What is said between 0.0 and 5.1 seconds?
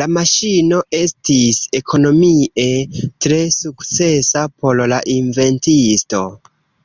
La maŝino estis ekonomie tre sukcesa por la